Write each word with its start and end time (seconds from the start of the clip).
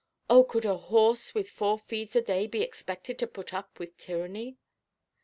Oh, 0.31 0.43
could 0.43 0.65
a 0.65 0.77
horse 0.77 1.35
with 1.35 1.47
four 1.51 1.77
feeds 1.77 2.15
a 2.15 2.23
day 2.23 2.47
be 2.47 2.63
expected 2.63 3.19
to 3.19 3.27
put 3.27 3.53
up 3.53 3.77
with 3.79 3.97
tyranny? 3.99 4.57